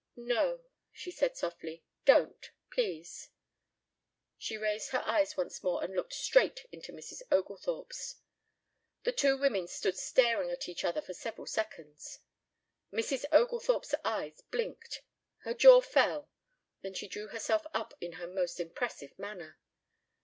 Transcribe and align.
"No," 0.15 0.61
she 0.91 1.11
said 1.11 1.37
softly. 1.37 1.83
"Don't 2.05 2.49
please." 2.71 3.29
She 4.35 4.57
raised 4.57 4.89
her 4.89 5.03
eyes 5.05 5.37
once 5.37 5.61
more 5.61 5.83
and 5.83 5.93
looked 5.95 6.15
straight 6.15 6.65
into 6.71 6.91
Mrs. 6.91 7.21
Oglethorpe's. 7.31 8.15
The 9.03 9.11
two 9.11 9.37
women 9.37 9.67
stood 9.67 9.95
staring 9.95 10.49
at 10.49 10.67
each 10.67 10.83
other 10.83 11.03
for 11.03 11.13
several 11.13 11.45
seconds. 11.45 12.17
Mrs. 12.91 13.25
Oglethorpe's 13.31 13.93
eyes 14.03 14.41
blinked, 14.49 15.03
her 15.43 15.53
jaw 15.53 15.81
fell. 15.81 16.31
Then 16.81 16.95
she 16.95 17.07
drew 17.07 17.27
herself 17.27 17.67
up 17.71 17.93
in 18.01 18.13
her 18.13 18.25
most 18.25 18.59
impressive 18.59 19.19
manner. 19.19 19.59